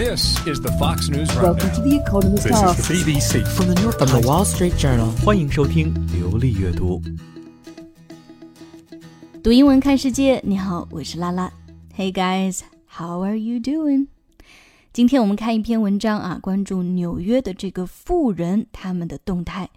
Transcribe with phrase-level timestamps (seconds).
[0.00, 2.90] This is the Fox News Welcome to the Economist This Ask.
[2.90, 3.46] is the BBC.
[3.54, 4.26] From the New York From the.
[4.26, 5.10] Wall Street Journal.
[5.22, 7.02] 欢迎收听流利阅读。
[9.42, 11.52] 读英文看世界，你好，我是拉拉。
[11.94, 14.06] Hey guys, how are you doing？
[14.90, 19.68] 今天我们看一篇文章啊，关注纽约的这个富人他们的动态。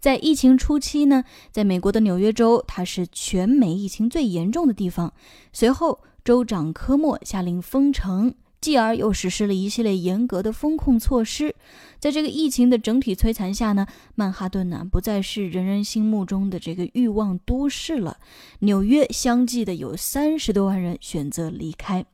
[0.00, 1.22] 在疫情初期呢，
[1.52, 5.12] 在美国的纽约州，它是全美疫情最严重的地方。
[5.52, 11.54] 随后，州长科莫下令封城，继而又实施了一系列严格的风控措施。
[11.98, 18.18] 在这个疫情的整体摧残下呢，曼哈顿呢、不再是人人心目中的这个欲望都市了。
[18.60, 22.04] 纽约相继的有三十多万人选择离开。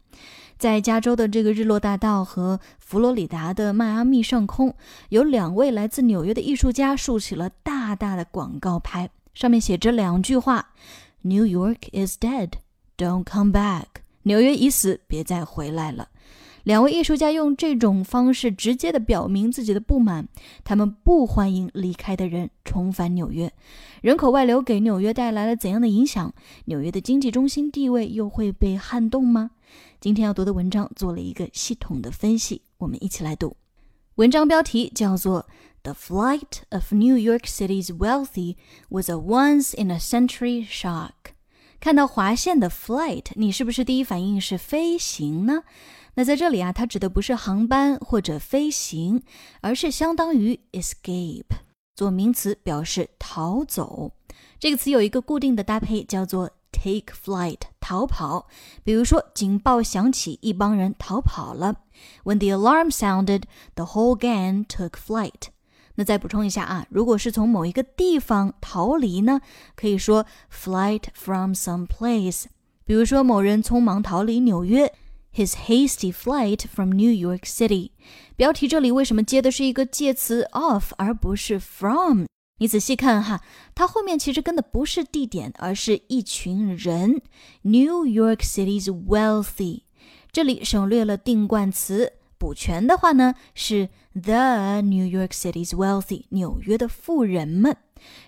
[0.59, 4.73] 在加州的这个日落大道和佛罗里达的迈阿密上空，
[5.09, 10.75] 有两位来自纽约的艺术家竖起了大大的广告牌，上面写着两句话
[11.23, 12.51] ：“New York is dead,
[12.97, 13.87] don't come back。”
[14.23, 16.11] 纽约已死，别再回来了。
[16.65, 20.29] 两位艺术家用这种方式直接的表明自己的不满，
[20.63, 23.53] 他们不欢迎离开的人重返纽约。
[24.01, 26.33] 人口外流给纽约带来了怎样的影响？
[26.67, 29.51] 纽约的经济中心地位又会被撼动吗？
[30.01, 33.57] 今天要读的文章做了一个系统的分析，我们一起来读。
[34.17, 35.43] 文章标题叫做
[35.83, 38.57] 《The Flight of New York City's Wealthy
[38.91, 41.09] Was a Once-in-a-Century Shock》。
[41.81, 45.65] 看到划线的 flight，你是不是第一反应是飞行呢？
[46.15, 49.23] 那在这里啊，它指的不是航班或者飞行，
[49.61, 51.45] 而是相当于 escape
[51.95, 54.13] 做名词表示逃走。
[54.59, 58.47] 这个词有一个固定的搭配，叫做 take flight 逃跑。
[58.85, 61.77] 比如说，警报响起，一帮人逃跑了。
[62.25, 63.43] When the alarm sounded,
[63.75, 65.49] the whole gang took flight.
[65.95, 69.41] 那再补充一下啊，如果是从某一个地方逃离呢，
[69.75, 72.45] 可以说 flight from some place。
[72.85, 74.93] 比如说，某人匆忙逃离纽约
[75.35, 77.91] ，his hasty flight from New York City。
[78.37, 82.25] 标题这里为什么接的是一个介词 of 而不是 from？
[82.59, 83.41] 你仔细看哈，
[83.75, 87.23] 它后面其实跟的不是地点，而是一群人。
[87.63, 89.83] New York City's wealthy，
[90.31, 92.13] 这里省略了定冠词。
[92.39, 97.77] 补全的话呢，是 the New York City's wealthy，纽约的富人们。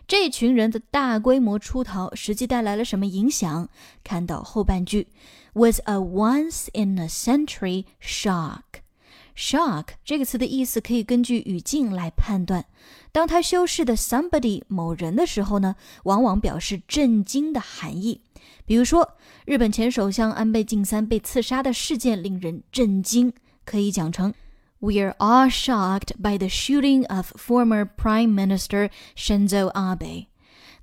[0.07, 3.69] 这群人的大规模出逃，实际带来了什么影响？
[4.05, 5.09] 看到后半句
[5.54, 12.66] ，was a once in a century shock。shock 这个词的意思可以根据语境来判断。
[13.12, 18.22] 当它修饰的 somebody 某人的时候呢，往往表示震惊的含义。
[18.66, 23.32] 比如说，日本前首相安倍晋三被刺杀的事件令人震惊，
[23.66, 24.34] 可以讲成
[24.80, 30.28] We are all shocked by the shooting of former Prime Minister Shinzo Abe。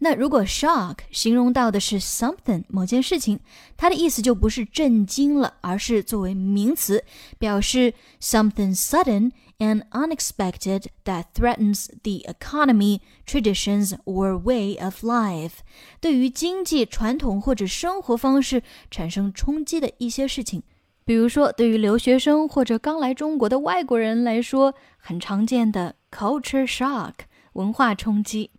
[0.03, 3.39] 那如果 shock 形容到的是 something 某件事情，
[3.77, 7.03] 它的意思就不是震惊了，而是作为名词，
[7.37, 15.59] 表示 something sudden and unexpected that threatens the economy, traditions or way of life。
[15.99, 20.63] 对于经济传统或者生活方式产生冲击的一些事情。
[21.05, 27.13] 比如说，对于留学生或者刚来中国的外国人来说，很常见的 culture shock
[27.53, 28.49] 文化冲击。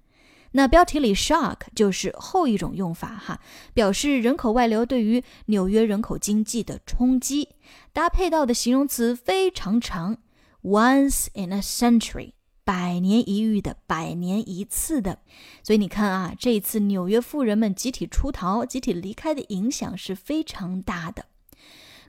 [0.52, 3.40] 那标题里 shock 就是后一种用法哈，
[3.74, 7.48] 表示人口外流对于纽约人口经济的冲击。
[7.92, 10.18] 搭配到的形容词非常长
[10.62, 12.32] ，once in a century，
[12.64, 15.18] 百年一遇的，百年一次的。
[15.62, 21.24] 所以你看啊，这一次纽约富人们集体出逃、集体离开的影响是非常大的。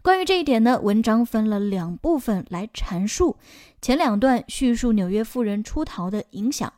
[0.02, 3.38] 关于这一点呢，文章分了两部分来阐述。
[3.82, 6.74] 前两段叙述纽约富人出逃的影响，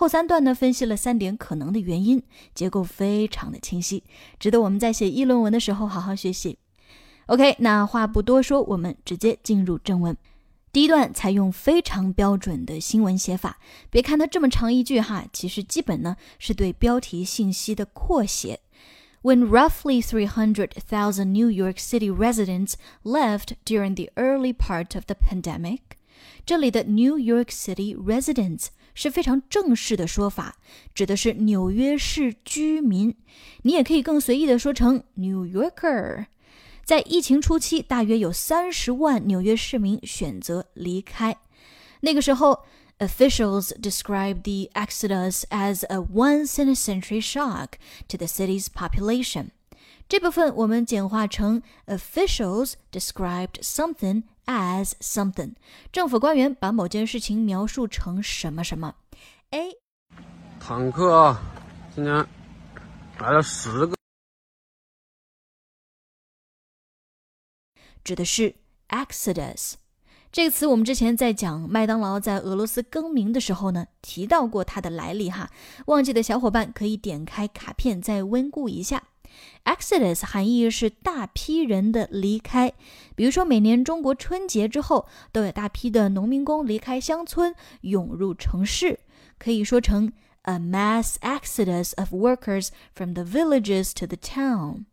[0.00, 2.22] 后三段呢分析了三点可能的原因，
[2.54, 4.02] 结构非常的清晰，
[4.38, 6.56] 值得我们在写议论文的时候好好学习。
[7.26, 10.16] OK，那话不多说，我们直接进入正文。
[10.72, 13.58] 第一段采用非常标准的新闻写法，
[13.90, 18.60] 别看它这么长一句哈，其实基本呢是对标题信息的扩写。
[19.20, 22.72] when roughly 300,000 New York City residents
[23.02, 25.80] left during the early part of the pandemic.
[26.46, 28.68] 这里的 New York City residents
[28.99, 30.55] 是非常正式的说法，
[30.93, 33.15] 指的是纽约市居民。
[33.63, 36.25] 你也可以更随意的说成 New Yorker。
[36.83, 41.35] 在疫情初期，大约有三十万纽约市民选择离开。
[42.01, 42.63] 那个时候，
[42.99, 47.71] Officials describe the exodus as a once-in-a-century shock
[48.07, 49.47] to the city's population.
[50.07, 55.54] 这部分我们简化成 Officials described something as something.
[55.92, 58.96] 政府官员把某件事情描述成什么什么。
[59.50, 59.76] A
[60.58, 61.40] 坦克啊，
[61.94, 62.14] 今天
[63.18, 63.96] 来了十个。
[68.02, 68.56] 指的是
[68.88, 69.74] exodus。
[70.32, 75.50] 这个词我们之前在讲麦当劳在俄罗斯更名的时候呢，提到过它的来历哈。
[75.86, 79.02] 忘记的小伙伴可以点开卡片再温故一下。
[79.64, 82.72] Exodus 含义是大批人的离开，
[83.14, 89.00] 比如说每年中国春节之后，都有大批的农民工离开乡村涌入城市，
[89.38, 90.12] 可以说成
[90.42, 94.86] a mass exodus of workers from the villages to the town。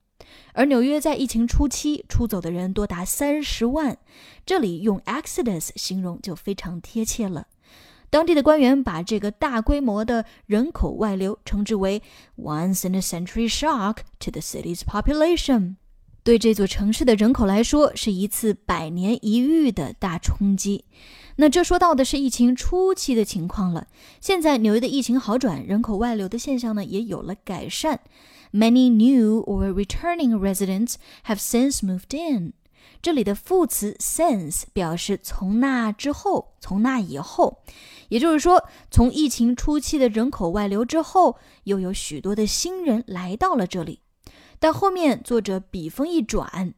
[0.54, 3.98] 而纽约在疫情初期出走的人多达三十万，
[4.46, 7.48] 这里用 exodus 形容就非常贴切了。
[8.10, 12.02] 当地的官员把这个大规模的人口外流称之为
[12.38, 15.76] “once in a century shock to the city's population”，
[16.24, 20.86] 对这座城市的人口来说是一次百年一遇的大冲击。
[21.36, 23.88] 那这说到的是疫情初期的情况了，
[24.20, 28.00] 现在纽约的疫情好转，人口外流的现象呢也有了改善。
[28.52, 30.96] Many new or returning residents
[31.26, 32.54] have since moved in。
[33.01, 37.63] 这里的副词 since 表示从那之后，从那以后，
[38.09, 44.01] 也就是说，从疫情初期的人口外流之后，又有许多的新人来到了这里。
[44.59, 46.75] 但后面作者笔锋一转，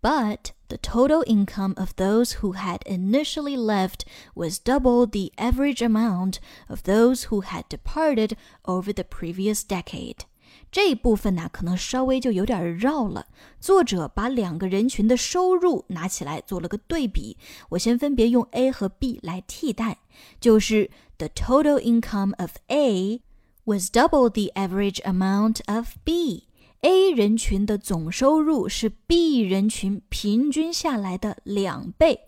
[0.00, 4.00] But the total income of those who had initially left
[4.34, 8.32] was double the average amount of those who had departed
[8.64, 10.24] over the previous decade.
[10.71, 13.27] 这一部分呢，可能稍微就有点绕了。
[13.59, 17.37] 作者把两个人群的收入拿起来做了个对比，
[17.69, 19.97] 我先分别用 A 和 B 来替代，
[20.39, 23.21] 就是 The total income of A
[23.63, 26.43] was double the average amount of B。
[26.81, 32.27] A 人群的总收入是 B 人群平均下来的两倍。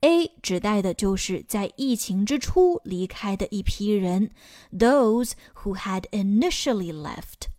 [0.00, 4.30] A 指代的就是在疫情之初离开的一批人
[4.72, 5.32] ，those
[5.62, 7.49] who had initially left。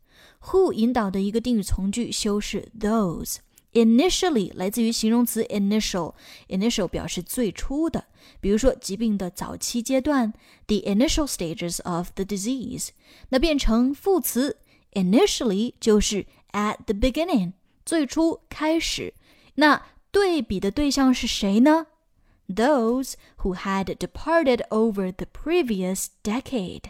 [0.45, 8.07] who 引导的一个定语从句修饰 those。Initially 来自于形容词 initial，initial 表示最初的，
[8.41, 10.33] 比如说疾病的早期阶段，
[10.67, 12.89] the initial stages of the disease。
[13.29, 14.57] 那变成副词
[14.93, 17.53] initially 就是 at the beginning，
[17.85, 19.13] 最初开始。
[19.57, 21.89] 那对比的对象是谁呢？
[22.49, 26.85] Those who had departed over the previous decade。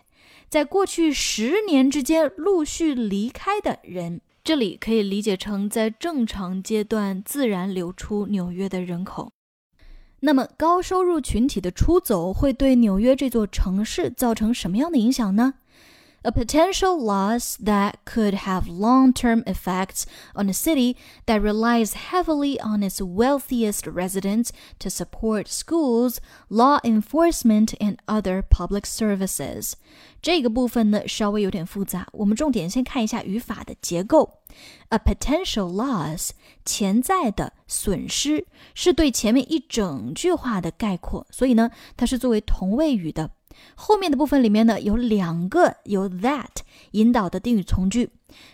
[0.51, 9.31] 在过去十年之间陆续离开的人，这里可以理解成在正常阶段自然流出纽约的人口。
[10.19, 15.53] 那么，高收入群体的出走会对纽约这座城市造成什么样的影响呢
[16.22, 20.96] ？a potential loss that could have long term effects on a city
[21.26, 24.50] that relies heavily on its wealthiest residents
[24.80, 26.18] to support schools,
[26.48, 29.74] law enforcement, and other public services.
[30.20, 34.40] 这个部分呢稍微有点复杂，我们重点先看一下语法的结构。
[34.88, 36.30] A potential loss，
[36.64, 43.30] 潜在的损失，是对前面一整句话的概括，所以呢，它是作为同位语的。
[43.75, 46.61] 后面的部分里面呢，有两个由 that
[46.91, 48.09] 引导的定语从句。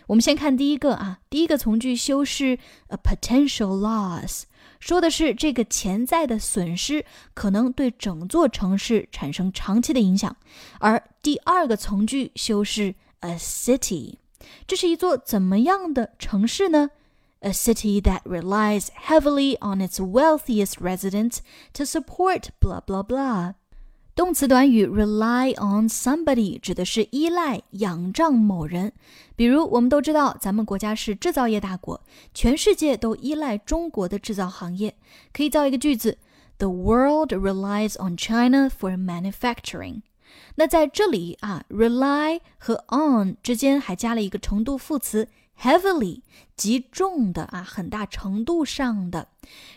[0.08, 2.58] 我们先看第一个啊，第一个从句修饰
[2.88, 4.42] a potential loss，
[4.80, 7.04] 说的是这个潜在的损失
[7.34, 10.36] 可能对整座城市产生长期的影响。
[10.80, 14.16] 而第二个从句修饰 a city，
[14.66, 16.90] 这是一座怎么样的城市呢
[17.40, 21.38] ？A city that relies heavily on its wealthiest residents
[21.72, 23.54] to support blah blah blah。
[24.18, 28.92] 动词短语 rely on somebody 指的是依赖、仰仗某人。
[29.36, 32.00] 比如，我们都知道咱们国家是制造业大国，
[32.34, 34.96] 全世界都依赖中国的制造行业。
[35.32, 36.18] 可以造一个句子
[36.58, 40.00] ：The world relies on China for manufacturing。
[40.56, 45.28] 那在这里啊，rely 和 on 之间还加了一个程度副词。
[45.60, 46.22] Heavily
[46.56, 49.28] 极重的啊，很大程度上的。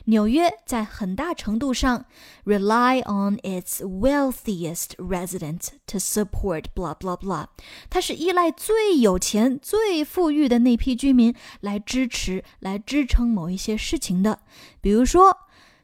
[0.05, 2.05] 纽约在很大程度上
[2.43, 7.47] rely on its wealthiest residents to support blah blah blah，
[7.89, 14.39] 它是依赖最有钱、最富裕的那批居民来支持、来支撑某一些事情的。
[14.81, 15.37] 比如说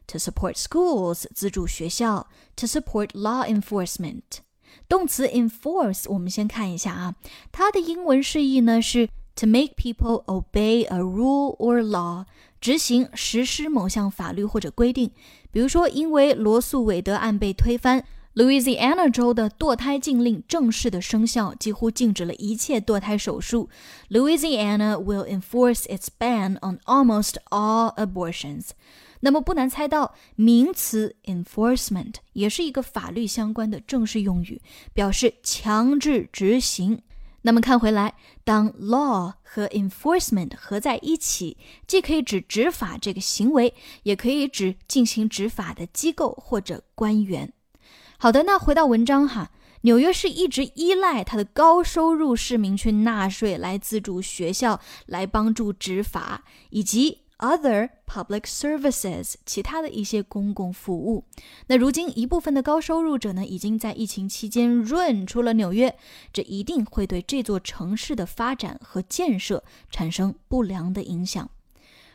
[0.06, 4.22] ，to support schools 资助学校，to support law enforcement。
[4.88, 7.14] 动词 enforce 我们先看一下啊，
[7.52, 9.08] 它的英文释义呢是。
[9.37, 12.25] To make people obey a rule or law，
[12.61, 15.11] 执行实施某项法律或者规定。
[15.51, 18.05] 比如说，因为罗素韦德案被推翻，
[18.35, 23.69] Louisiana 州的堕胎禁令正式的生效，几乎禁止了一切堕胎手术。
[24.09, 28.69] Louisiana will enforce its ban on almost all abortions。
[29.21, 34.61] 那么不难猜到，名词 enforcement 也是一个法律相关的正式用语，
[34.93, 37.01] 表示强制执行。
[37.42, 38.14] 那么看回来，
[38.44, 47.52] 当 law 和 enforcement 合在一起，既可以指执法这个行为，也可以指进行执法的机构或者官员。
[48.18, 49.52] 好的，那回到文章哈，
[49.82, 57.22] 纽约市一直依赖它的高收入市民去纳税，来资助学校，来帮助执法，以及。
[57.38, 61.24] Other public services，其他的一些公共服务。
[61.68, 65.96] 那如今一部分的高收入者呢，已经在疫情期间润出了纽约，
[66.32, 71.48] 这一定会对这座城市的发展和建设产生不良的影响。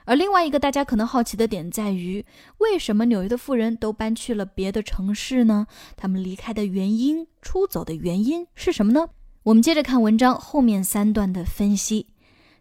[0.03, 2.25] 而另外一个大家可能好奇的点在于，
[2.58, 5.68] 为什么纽约的富人都搬去了别的城市呢？
[5.96, 9.08] 他们离开的原因、出走的原因是什么呢？
[9.44, 12.08] 我们接着看文章后面三段的分析。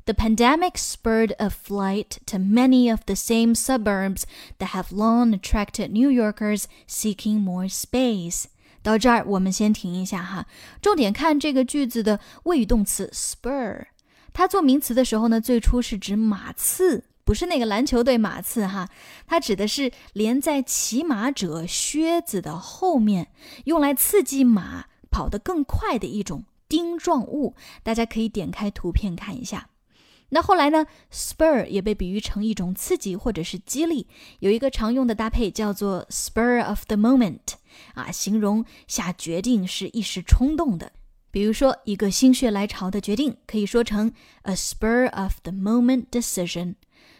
[0.04, 4.25] The pandemic spurred a flight to many of the same suburbs
[4.59, 8.47] that have long attracted New Yorkers seeking more space.
[8.82, 10.47] 到这儿，我们先停一下哈，
[10.80, 13.87] 重点看这个句子的谓语动词 spur。
[14.32, 18.88] 它做名词的时候呢，最初是指马刺，不是那个篮球队马刺哈，
[19.28, 23.28] 它指的是连在骑马者靴子的后面，
[23.66, 27.54] 用来刺激马跑得更快的一种钉状物。
[27.85, 29.68] 大家可以点开图片看一下。
[30.35, 34.07] 那后来呢？spur 也被比喻成一种刺激或者是激励，
[34.39, 37.41] 有一个常用的搭配叫做 spur of the moment，
[37.93, 40.93] 啊，形容下决定是一时冲动的。
[41.31, 44.11] 比如说，一个心血来潮的决定可以说成
[44.43, 46.77] a spur of the moment decision。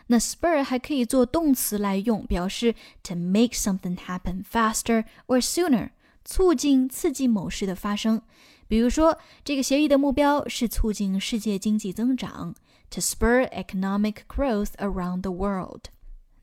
[0.07, 5.91] 那 spur 还可以做动词来用，表示 to make something happen faster or sooner，
[6.25, 8.23] 促进、刺激某事的发生。
[8.69, 12.55] 比如说，这个协议的目标是促进世界经济增长。
[12.93, 15.87] To spur economic growth around the world。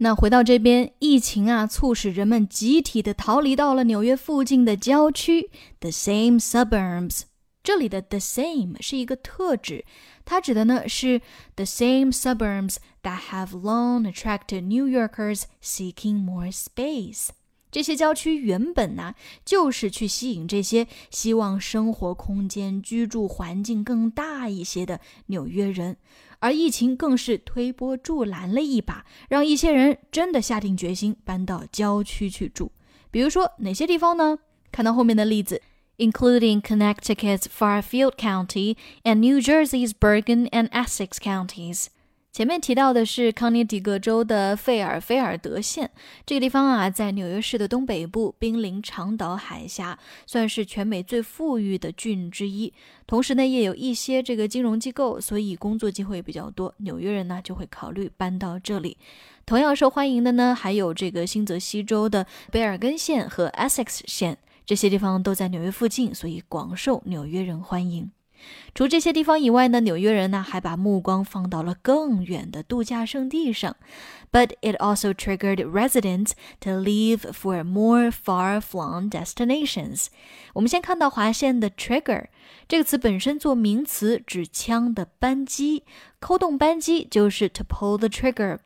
[0.01, 7.23] 那回到这边，疫情啊，促使人们集体的逃离到了纽约附近的郊区，the same suburbs。
[7.61, 9.83] 这里的 the same 是一个特指，
[10.23, 11.21] 它指的呢是
[11.55, 17.27] the same suburbs that have long attracted New Yorkers seeking more space。
[17.69, 19.13] 这些郊区原本呢，
[19.45, 25.97] 就是去吸引这些希望生活空间、居住环境更大一些的纽约人。
[26.39, 32.71] 而疫情更是推波助澜了一把，让一些人真的下定决心搬到郊区去住。
[33.11, 34.39] 比如说哪些地方呢？
[34.71, 35.61] 看到后面的例子
[35.97, 41.87] ，including Connecticut's Fairfield County and New Jersey's Bergen and Essex counties。
[42.39, 45.91] 前面提到的是康涅狄格州的费尔菲尔德县，
[46.25, 52.73] 这个地方啊，在纽约市的东北部，濒临长岛海峡，算是全美最富裕的郡之一。
[53.05, 56.73] 同时呢，也有一些这个金融机构，所以工作机会比较多。
[56.77, 58.95] 纽约人呢，就会考虑搬到这里。
[59.45, 68.09] 同样受欢迎的呢，还有这个新泽西州的贝尔根县和 Essex 县，这些地方都在纽约附近，所以广受纽约人欢迎。
[68.73, 73.75] 除这些地方以外呢，纽约人呢还把目光放到了更远的度假胜地上。
[74.31, 80.07] But it also triggered residents to leave for more far-flung destinations。
[80.53, 82.25] 我们先看到划线的 trigger
[82.67, 85.83] 这个词本身做名词指枪的扳机，
[86.19, 88.59] 扣动扳机就是 to pull the trigger。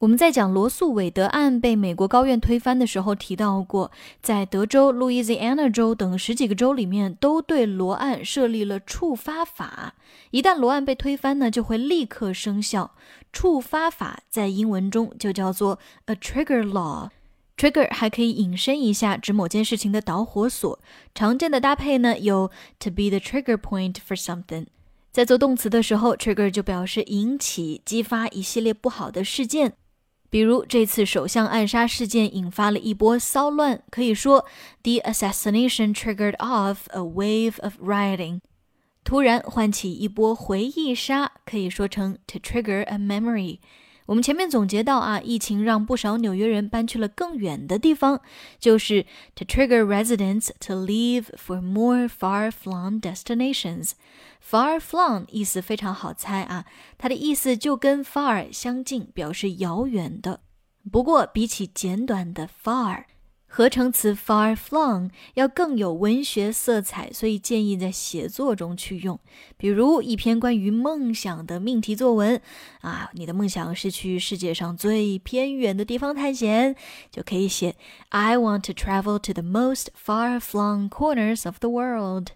[0.00, 3.90] 我们在讲罗素韦德案被美国高院推翻的时候提到过，
[4.22, 9.92] 在德州、路易斯安那州等十几个州里面都对罗案设立了触发法。
[10.30, 12.92] 一旦罗案被推翻呢，就会立刻生效。
[13.30, 17.10] 触发法在英文中就叫做 a trigger law。
[17.58, 20.78] trigger 还可以引申一下，指某件事情的导火索。
[21.14, 24.64] 常见的搭配呢有 to be the trigger point for something。
[25.12, 29.74] 在做动词的时候，trigger 就表示引起、激发一系列不好的事件。
[30.30, 34.46] 比如这次首相暗杀事件引发了一波骚乱，可以说
[34.84, 38.40] the assassination triggered off a wave of rioting，
[39.02, 43.58] 突然唤起一波回忆杀，可以说成 to trigger a memory。
[44.10, 48.20] 我们前面总结到啊，疫情让不少纽约人搬去了更远的地方，
[48.58, 53.92] 就是 to trigger residents to leave for more far-flung destinations。
[54.44, 56.64] far-flung 意思非常好猜啊，
[56.98, 60.40] 它的意思就跟 far 相近，表示遥远的。
[60.90, 63.04] 不过比起简短的 far。
[63.52, 69.18] 合成词 far flung 要更有文学色彩，所以建议在写作中去用。
[69.56, 72.40] 比如一篇关于梦想的命题作文
[72.80, 76.76] 啊，你的梦想是去世界上最偏远的地方探险，
[77.10, 77.74] 就可以写
[78.10, 82.28] I want to travel to the most far flung corners of the world。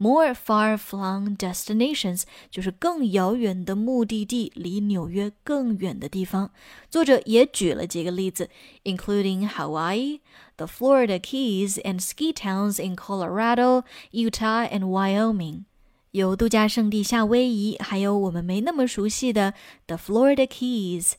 [0.00, 6.50] More far-flung destinations 就是更遥远的目的地，离纽约更远的地方。
[6.90, 8.50] 作者也举了几个例子，
[8.84, 10.20] including Hawaii,
[10.56, 15.64] the Florida Keys, and ski towns in Colorado, Utah, and Wyoming。
[16.12, 19.52] 有度假胜地夏威夷，还有我们没那么熟悉的
[19.86, 21.12] The Florida Keys。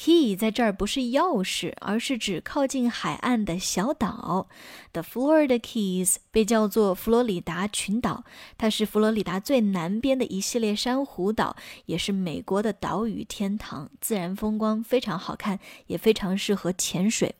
[0.00, 4.48] Key 在这儿不是钥匙，而是指靠近海岸的小岛。
[4.92, 8.22] The Florida Keys 被叫做佛罗里达群岛，
[8.56, 17.34] 它是佛罗里达最南边的一系列珊瑚岛，也是美国的岛屿天堂，自然风光非常好看，也非常适合潜水。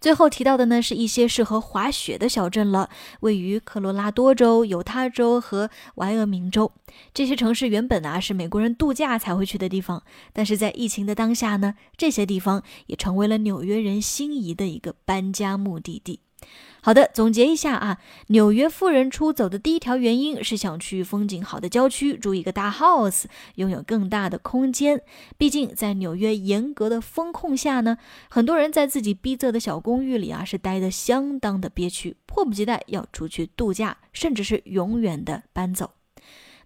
[0.00, 2.90] 最后提到的呢，是一些适合滑雪的小镇了，
[3.20, 6.72] 位于科罗拉多州、犹他州和怀俄明州。
[7.12, 10.02] 这些城市原本啊是美国人度假才会去的地方，
[10.32, 16.20] 但是在疫情的当下呢，这些地方也成为了纽约人心仪的一个搬家目的地。
[16.80, 23.24] 好的，总结一下啊，纽约富人出走的第一条原因是想去风景好的郊区住一个大 house，
[23.54, 25.00] 拥有更大的空间。
[25.38, 27.96] 毕竟在纽约严格的风控下呢，
[28.28, 35.92] 很多人在自己逼仄的小公寓里啊是待得相当的憋屈，迫不及待要出去度假，甚至是永远的搬走。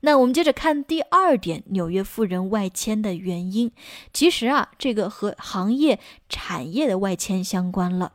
[0.01, 3.71] 那我们接着看第二点，纽约富人外迁的原因，
[4.13, 8.15] 其实啊，这个和行业产业的外迁相关了。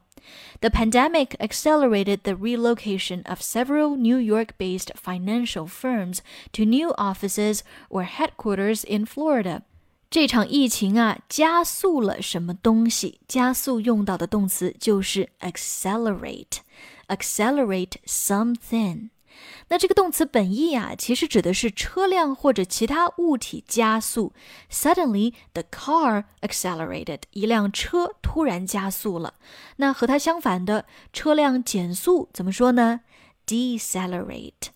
[0.61, 6.19] The pandemic accelerated the relocation of several New York based financial firms
[6.53, 9.63] to new offices or headquarters in Florida.
[10.11, 13.21] 这场疫情啊，加速了什么东西？
[13.29, 19.11] 加速用到的动词就是 accelerate。accelerate something。
[19.70, 24.34] 那这个动词本意啊，其实指的是车辆或者其他物体加速。
[24.72, 27.20] Suddenly, the car accelerated.
[27.32, 29.36] 一辆车突然加速了。
[29.78, 33.02] 那和它相反的，车辆减速怎么说呢
[33.48, 34.74] ？Decelerate.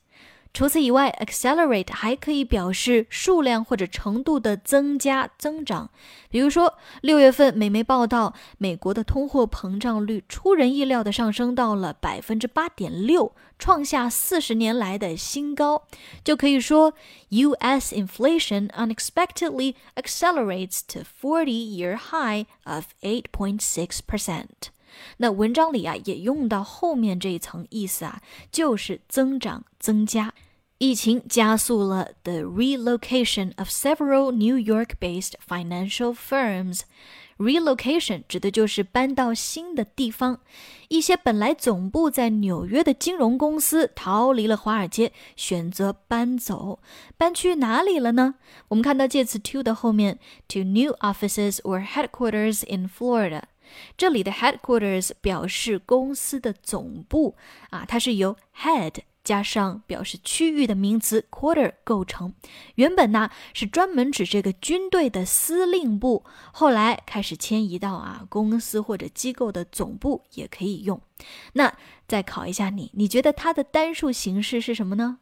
[0.53, 5.91] 除此以外，accelerate 还可以表示数量或者程度的增加、增长。
[6.29, 15.86] 比如说，六月份美媒报道，美国的通货膨胀率出人意料的上升到了百分之八点六，创下四十年来的新高，
[16.24, 16.94] 就可以说，
[17.28, 17.94] U.S.
[17.94, 24.70] inflation unexpectedly accelerates to forty-year high of eight point six percent。
[25.18, 30.34] 那文章里啊，也用到后面这一层意思啊，就是增长、增加。
[30.78, 36.80] 疫情加速了 the relocation of several New York-based financial firms。
[37.37, 40.39] Relocation 指的就是搬到新的地方。
[40.87, 46.79] 一些本来总部在纽约的金融公司逃离了华尔街，选择搬走。
[47.17, 48.35] 搬去哪里了呢？
[48.69, 53.43] 我们看到介词 to 的后面，to new offices or headquarters in Florida。
[53.97, 57.35] 这里的 headquarters 表示公司的总部
[57.69, 58.93] 啊，它是由 head。
[59.27, 62.33] 加上表示区域的名词 quarter 构成，
[62.75, 71.01] 原本呢是专门指这个军队的司令部，后来开始迁移到啊公司或者机构的总部也可以用。
[71.51, 71.75] 那
[72.07, 75.17] 再考一下你，你觉得它的单数形式是什么呢？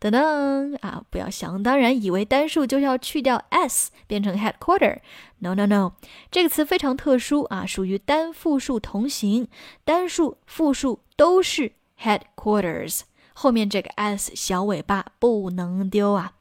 [0.00, 5.00] 噔噔啊，不要想当然以为单数就要去掉 s 变成 headquarter。
[5.40, 5.92] No no no，
[6.30, 9.48] 这个词非常特殊啊，属于单复数同形，
[9.84, 13.02] 单数复数都是 headquarters。
[13.32, 16.32] 后面这个 s 小尾巴不能丢啊。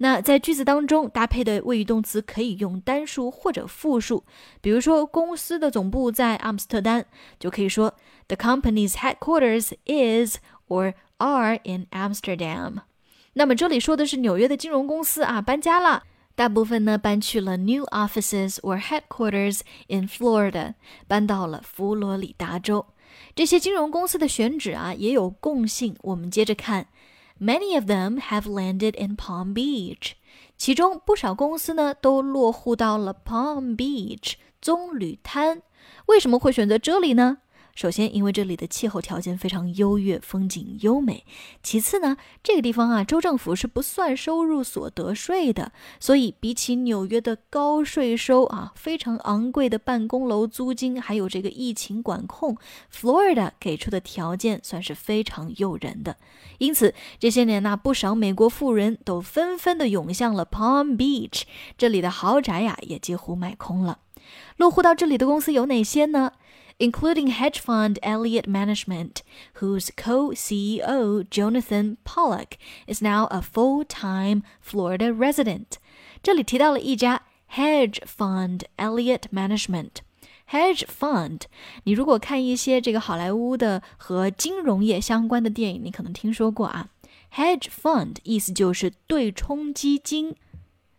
[0.00, 4.24] 那在句子当中搭配的谓语动词可以用单数或者复数。
[4.60, 7.04] 比如说，公司的总部在阿姆斯特丹，
[7.40, 7.92] 就可以说
[8.28, 10.36] The company's headquarters is
[10.68, 12.82] or are in Amsterdam。
[13.32, 16.04] 那么这里说的是纽约的金融公司啊，搬家了，
[16.36, 20.74] 大部分呢搬去了 new offices or headquarters in Florida，
[21.08, 22.86] 搬到了佛罗里达州。
[23.34, 25.96] 这些金融公司的选址啊也有共性。
[26.02, 26.88] 我们接着看
[27.40, 30.12] ，Many of them have landed in Palm Beach。
[30.56, 35.62] 其中不少公司呢都落户到了 Palm Beach 棕榈滩。
[36.06, 37.38] 为什么会选择这里呢？
[37.78, 41.24] 首先，因为这里的气候条件非常优越，风景优美。
[41.62, 52.56] 其次呢，这个地方啊，州政府是不算收入所得税的，所以比起纽约的高税收啊，非常昂贵的办公楼租金，还有这个疫情管控
[52.92, 56.16] ，Florida 给出的条件算是非常诱人的。
[56.58, 61.42] 因此，这些年呢，不少美国富人都纷纷的涌向了 Palm Beach，
[61.76, 64.00] 这里的豪宅呀，也几乎卖空了。
[64.56, 66.32] 落户到这里的公司有哪些呢
[66.79, 69.21] ？including hedge fund Elliott Management,
[69.55, 75.77] whose co CEO Jonathan Pollock is now a full time Florida resident.
[76.21, 81.41] 这里提到了一家 hedge fund Elliott Management。Hedge fund，
[81.85, 86.89] 你如果看一些这个好莱坞的和金融业相关的电影，你可能听说过啊。
[87.35, 90.35] Hedge fund 意思就是对冲基金。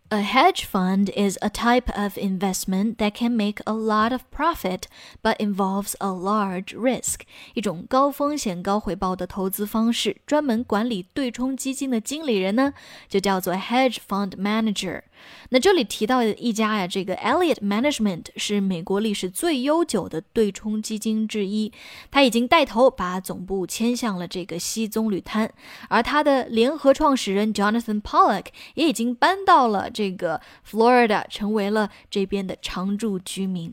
[0.09, 4.83] A hedge fund is a type of investment that can make a lot of profit
[5.23, 7.21] but involves a large risk.
[7.55, 12.73] 一种高风险高回报的投资方式，专门管理对冲基金的经理人呢，
[13.09, 15.01] 就叫做 hedge fund manager。
[15.50, 21.72] 那这里提到的一家呀，这个 Elliott Management 是美国历史最悠久的对冲基金之一，
[22.10, 25.52] 他已经带头把总部迁向了这个西棕榈滩，
[25.88, 33.72] 而他的联合创始人 Jonathan Pollock 也已经搬到了这个 Florida，成为了这边的常住居民。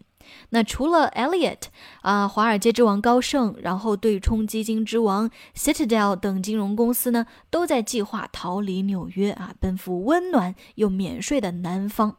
[0.50, 1.63] 那除了 Elliot
[2.02, 12.18] 啊，华尔街之王高盛，然后对冲基金之王 Citadel 等金融公司呢，都在计划逃离纽约啊，奔赴温暖又免税的南方。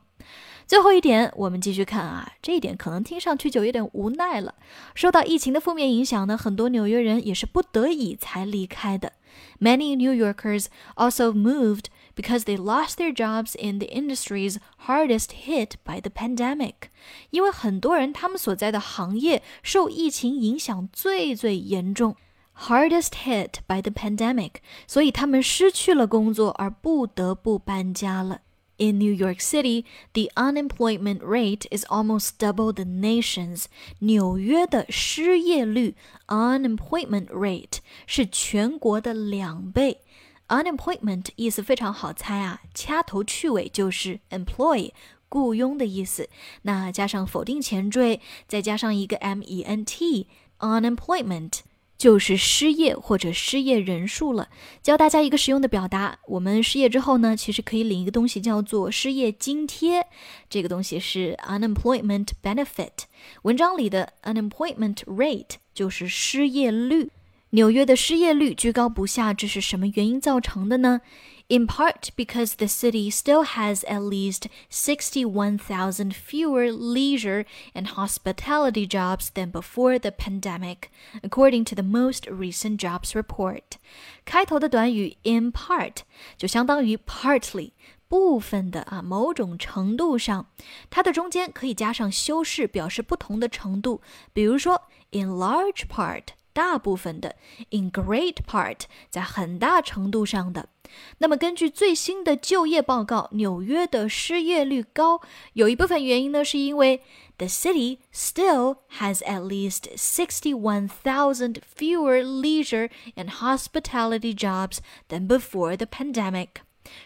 [0.66, 4.54] 最后一点，我们继续看啊，这一点可能听上去就有点无奈了。
[4.94, 9.14] 受到疫情的负面影响呢，很多纽约人也是不得已才离开的。
[9.60, 11.84] Many New Yorkers also moved.
[12.17, 16.89] because they lost their jobs in the industries hardest hit by the pandemic。
[17.31, 22.15] 因为很多人他们所在的行业受疫情影响最最严重。
[22.55, 24.55] Hardest hit by the pandemic，
[24.87, 28.41] 所以他们失去了工作而不得不搬家了。
[28.77, 33.65] In New York City, the unemployment rate is almost double the nation's.
[33.99, 35.95] 纽约的失业率
[36.27, 37.77] （unemployment rate）
[38.07, 40.01] 是全国的两倍。
[40.48, 44.90] Unemployment 意思非常好猜啊，掐头去尾就是 employ
[45.28, 46.30] 雇佣的意思。
[46.62, 51.58] 那加上否定前缀，再加上一个 ment，unemployment
[51.98, 54.48] 就是失业或者失业人数了。
[54.82, 60.06] 教大家一个实用的表达：我们失业之后呢，其实可以领一个东西叫做失业津贴，
[60.48, 63.02] 这个东西是 unemployment benefit。
[63.42, 67.10] 文章里的 unemployment rate 就是失业率。
[67.51, 71.01] 纽约的失业率居高不下，这是什么原因造成的呢？
[71.49, 79.51] In part because the city still has at least 61,000 fewer leisure and hospitality jobs than
[79.51, 80.89] before the pandemic,
[81.21, 83.77] according to the most recent jobs report.
[84.25, 85.97] 开头的短语 in part
[86.37, 87.71] 就相当于 partly
[88.07, 90.47] 部分的啊，某种程度上，
[90.89, 94.01] 它的中间可以加上修饰，表示不同的程度。
[94.31, 96.29] 比如说 in large part。
[96.57, 97.35] 大部分的，
[97.71, 100.69] in great part，在很大程度上的。
[101.17, 105.21] 那么根据最新的就业报告，纽约的失业率高，
[105.53, 107.01] 有一部分原因呢，是因为
[107.37, 114.77] the city still has at least sixty-one thousand fewer leisure and hospitality jobs
[115.09, 116.49] than before the pandemic。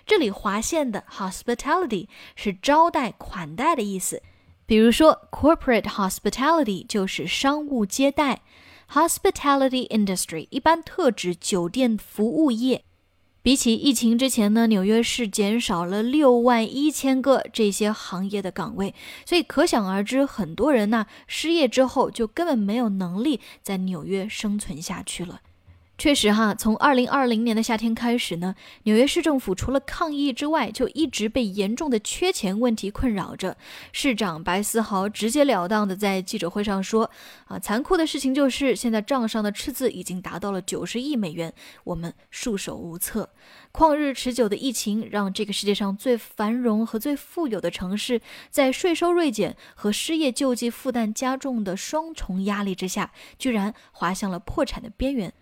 [0.06, 4.22] 这里划线的 hospitality 是招待、款待的意思，
[4.66, 8.42] 比如说 corporate hospitality 就是商务接待。
[8.95, 12.85] Hospitality industry 一般特指酒店服务业。
[13.41, 25.41] 比起疫情之前呢，纽约市减少了六万一千个这些行业的岗位，所以可想而知，很多人呢失业之后就根本没有能力在纽约生存下去了。
[26.03, 33.57] 确实哈，从二零二零年的夏天开始呢，纽约市政府除了抗议之外，就一直被严重的缺钱问题困扰着。
[33.93, 37.09] 市长白思豪直截了当的在记者会上说
[37.47, 43.31] ：“啊，残酷的事情就是，现在账上的赤字已经达到了九十亿美元，我们束手无策。
[43.73, 55.33] 旷日持久的疫情让这个世界上最繁荣和最富有的城市，在税收锐减和失业救济负担加重的双重压力之下，居然滑向了破产的边缘。”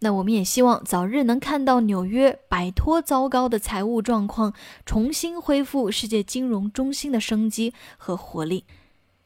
[0.00, 4.54] 那我们也希望早日能看到纽约摆脱糟糕的财务状况，
[4.86, 8.64] 重新恢复世界金融中心的生机和活力。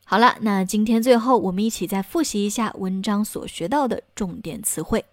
[0.05, 5.05] 好了，那今天最后我们一起再复习一下文章所学到的重点词汇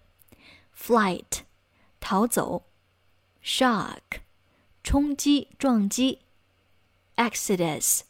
[0.74, 1.40] ：flight，
[2.00, 2.64] 逃走
[3.44, 4.22] ；shock，
[4.82, 6.20] 冲击、撞击
[7.16, 8.00] ；exodus，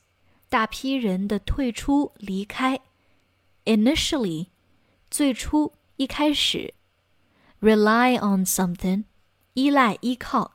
[0.48, 2.80] 大批人的退出、离开
[3.64, 4.46] ；initially，
[5.10, 6.74] 最初、一开始。
[7.59, 9.05] rely on something，
[9.53, 10.51] 依赖依靠；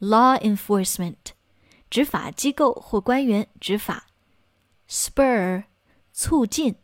[0.00, 1.16] law enforcement，
[1.88, 4.06] 执法机构或官员执法；
[4.88, 5.64] spur，
[6.12, 6.74] 促进；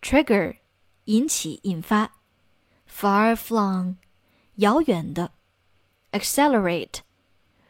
[0.00, 0.56] trigger，
[1.04, 2.12] 引起引发；
[2.88, 3.96] far flung，
[4.56, 5.32] 遥远的；
[6.12, 7.00] accelerate，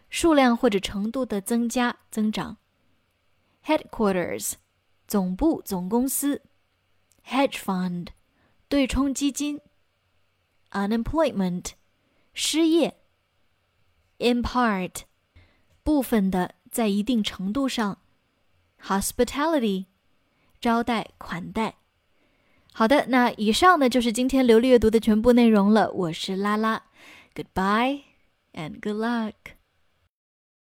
[0.09, 2.57] 数量或者程度的增加增长；
[3.65, 4.53] headquarters，
[5.09, 6.41] 总部总公司；
[7.27, 8.09] hedge fund，
[8.69, 9.61] 对冲基金。
[10.75, 11.73] unemployment，
[12.33, 12.93] 失业；
[14.19, 15.03] in part，
[15.83, 17.97] 部分的，在一定程度上；
[18.83, 19.87] hospitality，
[20.61, 21.77] 招待款待。
[22.73, 25.91] 好的，那以上呢就是今天流利阅读的全部内容了。
[25.91, 26.85] 我是拉拉，
[27.35, 28.03] Goodbye
[28.53, 29.54] and good luck。